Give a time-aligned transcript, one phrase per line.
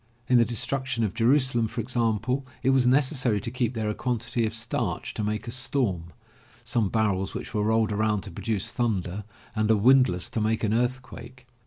[0.27, 3.93] In the Destruction of Jeru salem, for example, it was necessary to keep there a
[3.93, 6.05] quantity of starch to make a storm,
[6.63, 9.25] some barrels which were rolled around to produce thunder,
[9.55, 11.45] and a windlass to make an earthquake.